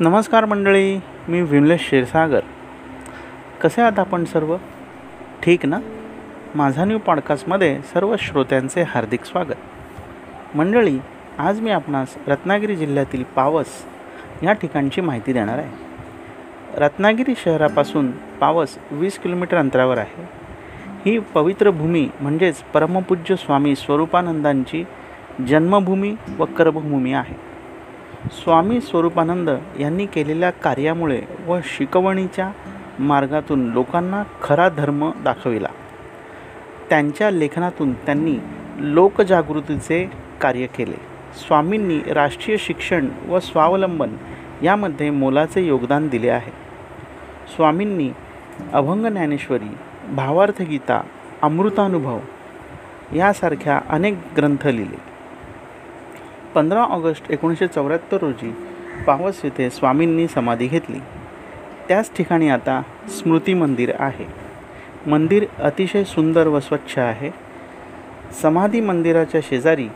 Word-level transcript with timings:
नमस्कार 0.00 0.44
मंडळी 0.44 1.00
मी 1.28 1.42
विमलेश 1.42 1.80
क्षीरसागर. 1.80 2.40
कसे 3.62 3.80
आहात 3.80 3.98
आपण 3.98 4.24
सर्व? 4.24 4.56
ठीक 5.42 5.66
ना? 5.66 5.80
माझा 6.54 6.84
न्यू 6.84 6.98
पॉडकास्टमध्ये 6.98 7.80
सर्व 7.94 8.16
श्रोत्यांचे 8.18 8.82
हार्दिक 8.82 9.24
स्वागत. 9.24 10.56
मंडळी 10.56 10.98
आज 11.38 11.60
मी 11.60 11.70
आपणास 11.70 12.14
रत्नागिरी 12.26 12.76
जिल्ह्यातील 12.76 13.22
पावस 13.22 13.66
या 14.42 14.52
ठिकाणची 14.52 15.00
माहिती 15.00 15.32
देणार 15.32 15.58
आहे. 15.58 15.70
रत्नागिरी 16.76 17.34
शहरापासून 17.44 18.10
पावस 18.10 18.78
वीस 18.90 19.18
किलोमीटर 19.18 19.56
अंतरावर 19.56 19.98
आहे. 19.98 20.28
ही 21.06 21.18
पवित्र 21.18 21.70
भूमी 21.70 22.08
म्हणजेच 22.20 22.56
परमपूज्य 22.56 23.36
स्वामी 23.36 23.76
स्वरूपानंदांची 23.76 24.84
जन्मभूमी 25.48 26.16
व 26.38 26.44
कर्मभूमी 26.44 27.12
आहे. 27.12 27.51
स्वामी 28.30 28.80
स्वरूपानंद 28.80 29.50
यांनी 29.80 30.06
केलेल्या 30.06 30.50
कार्यामुळे 30.50 31.22
व 31.46 31.58
शिकवणीच्या 31.64 32.52
मार्गातून 32.98 33.72
लोकांना 33.72 34.22
खरा 34.42 34.68
धर्म 34.68 35.10
दाखविला. 35.24 35.68
त्यांच्या 36.88 37.30
लेखनातून 37.30 37.92
त्यांनी 37.92 38.36
लोकजागृतीचे 38.78 40.10
कार्य 40.40 40.66
केले. 40.66 40.96
स्वामींनी 41.46 42.12
राष्ट्रीय 42.12 42.56
शिक्षण 42.56 43.08
व 43.28 43.38
स्वावलंबन 43.40 44.10
यामध्ये 44.62 45.10
मोलाचे 45.10 45.66
योगदान 45.66 46.08
दिले 46.08 46.28
आहे. 46.28 46.52
स्वामींनी 47.56 48.10
अभंग 48.72 49.06
ज्ञानेश्वरी 49.06 49.76
भावार्थगीता 50.14 51.02
अमृतानुभव 51.42 52.18
यासारख्या 53.14 53.80
अनेक 53.88 54.18
ग्रंथ 54.36 54.66
लिहिले. 54.66 55.11
पंधरा 56.54 56.82
ऑगस्ट 56.82 57.30
एकोणीसशे 57.30 57.66
चौऱ्याहत्तर 57.66 58.16
रोजी 58.16 58.54
पावस 59.06 59.40
येथे 59.44 59.70
स्वामींनी 59.70 60.28
समाधी 60.28 60.66
घेतली. 60.66 60.98
त्याच 61.88 62.16
ठिकाणी 62.16 62.48
आता 62.48 62.82
स्मृती 63.08 63.54
मंदिर 63.54 63.92
आहे. 63.98 64.26
मंदिर 65.10 65.46
अतिशय 65.58 66.04
सुंदर 66.04 66.46
व 66.46 66.60
स्वच्छ 66.60 66.98
आहे. 66.98 67.30
समाधी 68.42 68.80
मंदिराच्या 68.80 69.40
शेजारी 69.44 69.88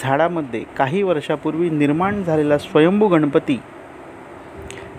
झाडामध्ये 0.00 0.64
काही 0.76 1.02
वर्षापूर्वी 1.02 1.70
निर्माण 1.70 2.22
झालेला 2.22 2.58
स्वयंभू 2.58 3.08
गणपती 3.08 3.62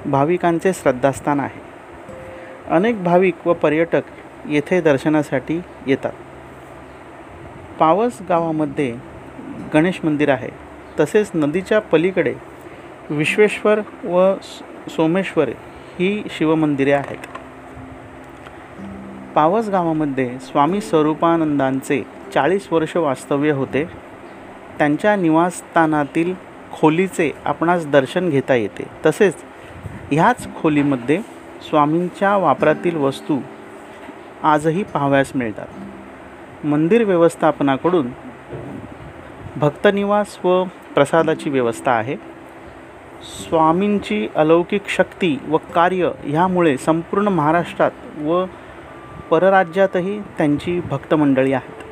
भाविकांचे 0.06 0.74
श्रद्धास्थान 0.74 1.40
आहे. 1.40 1.62
अनेक 2.70 3.04
भाविक 3.04 3.48
व 3.48 3.54
पर्यटक 3.54 4.02
येथे 4.50 4.82
दर्शनासाठी 4.82 5.62
येतात. 5.88 6.14
पावस 7.80 8.18
गावामध्ये 8.30 8.96
गणेश 9.74 10.00
मंदिर 10.04 10.30
आहे. 10.30 10.71
तसेच 11.00 11.31
नदीच्या 11.36 11.80
पलीकडे 11.80 12.34
विश्वेश्वर 13.09 13.80
व 14.03 14.34
सोमेश्वर 14.89 15.50
ही 16.00 16.23
शिवमंदिरे 16.30 16.92
आहेत. 16.92 17.17
पावस 19.36 19.69
गावामध्ये 19.69 20.39
स्वामी 20.39 20.81
स्वरूपानंदांचे 20.81 22.06
चाळीस 22.34 22.67
वर्ष 22.72 22.97
वास्तव्य 22.97 23.52
होते. 23.52 23.86
त्यांच्या 24.78 25.16
निवासस्थानातील 25.16 26.34
खोलीचे 26.72 27.31
आपणास 27.45 27.88
दर्शन 27.88 28.30
घेता 28.30 28.56
येते. 28.56 28.84
तसेच 29.06 29.36
ह्याच 30.12 30.47
खोलीमध्ये 30.62 31.22
स्वामींच्या 31.69 32.38
वापरातील 32.38 32.95
वस्तू 32.95 33.39
आजही 34.44 34.84
पाहाव्यास 34.84 35.31
मिळतात. 35.36 36.66
मंदिर 36.66 37.03
व्यवस्थापनाकडून 37.03 38.08
भक्तनिवास 39.56 40.38
व 40.45 40.64
प्रसादाची 40.95 41.50
व्यवस्था 41.50 41.92
आहे. 41.92 42.16
स्वामींची 43.23 44.28
अलौकिक 44.36 44.88
शक्ती 44.89 45.38
व 45.50 45.57
कार्य 45.75 46.09
ह्यामुळे 46.24 46.75
संपूर्ण 46.78 47.28
महाराष्ट्रात 47.28 47.91
व 48.25 48.44
परराज्यातही 49.31 50.19
त्यांची 50.38 50.80
भक्तमंडळी 50.90 51.53
आहेत. 51.53 51.84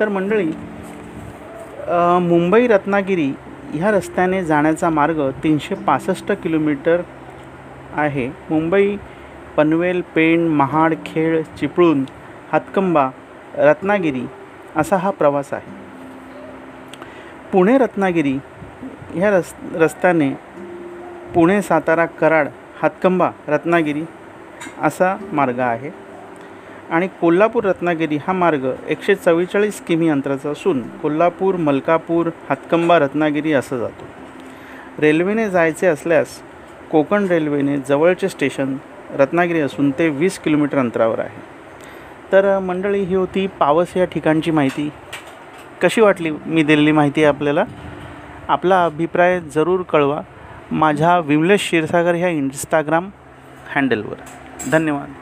तर 0.00 0.08
मंडळी 0.08 0.50
मुंबई 2.28 2.66
रत्नागिरी 2.66 3.32
ह्या 3.72 3.90
रस्त्याने 3.90 4.44
जाण्याचा 4.44 4.90
मार्ग 4.90 5.20
तीनशे 5.42 5.74
पासष्ट 5.86 6.32
किलोमीटर 6.42 7.00
आहे. 7.96 8.26
मुंबई 8.50 8.96
पनवेल 9.56 10.00
पेण 10.14 10.46
महाड 10.48 10.94
खेळ 11.06 11.40
चिपळूण 11.58 12.04
हातकंबा 12.52 13.08
रत्नागिरी 13.56 14.24
असा 14.76 14.96
हा 14.96 15.10
प्रवास 15.10 15.52
आहे. 15.52 15.81
पुणे 17.52 17.78
रत्नागिरी 17.78 18.38
ह्या 19.14 19.30
रस 19.30 19.54
रस्त्याने 19.74 20.30
पुणे 21.34 21.62
सातारा 21.62 22.04
कराड 22.06 22.48
हातकंबा 22.82 23.30
रत्नागिरी 23.48 24.02
असा 24.82 25.16
मार्ग 25.32 25.58
आहे. 25.60 25.90
आणि 26.90 27.08
कोल्हापूर 27.20 27.64
रत्नागिरी 27.64 28.16
हा 28.16 28.32
मार्ग 28.32 28.66
एकशे 28.88 29.14
चव्वेचाळीस 29.14 29.80
किमी 29.80 30.08
अंतराचा 30.08 30.50
असून 30.50 30.82
कोल्हापूर 31.02 31.56
मलकापूर 31.56 32.28
हातकंबा 32.48 32.98
रत्नागिरी 32.98 33.52
असं 33.52 33.78
जातो. 33.78 34.06
रेल्वेने 34.98 35.50
जायचे 35.50 35.86
असल्यास 35.86 36.40
कोकण 36.90 37.26
रेल्वेने 37.26 37.76
जवळचे 37.88 38.28
स्टेशन 38.28 38.76
रत्नागिरी 39.14 39.60
असून 39.60 39.90
ते 39.90 40.08
वीस 40.08 40.38
किलोमीटर 40.38 40.78
अंतरावर 40.78 41.18
आहे. 41.18 41.40
तर 42.32 42.58
मंडळी 42.58 43.00
ही 43.00 43.14
होती 43.14 43.46
पावस 43.46 43.96
या 43.96 44.04
ठिकाणची 44.04 44.50
माहिती. 44.50 44.90
कशी 45.82 46.00
वाटली 46.00 46.30
मी 46.30 46.62
दिलेली 46.62 46.92
माहिती 46.92 47.24
आपल्याला? 47.24 47.64
आपला 48.48 48.84
अभिप्राय 48.84 49.40
जरूर 49.40 49.82
कळवा. 49.82 50.20
माझ्या 50.70 51.18
विमलेश 51.18 51.60
क्षीरसागर 51.60 52.14
ह्या 52.14 52.28
इंस्टाग्राम 52.28 53.10
हँडलवर 53.74 54.14
धन्यवाद. 54.72 55.12